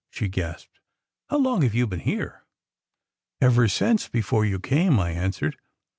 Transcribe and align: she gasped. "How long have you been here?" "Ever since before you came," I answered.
she 0.09 0.27
gasped. 0.27 0.79
"How 1.29 1.37
long 1.37 1.61
have 1.61 1.75
you 1.75 1.85
been 1.85 1.99
here?" 1.99 2.41
"Ever 3.39 3.67
since 3.67 4.07
before 4.07 4.45
you 4.45 4.59
came," 4.59 4.99
I 4.99 5.11
answered. 5.11 5.57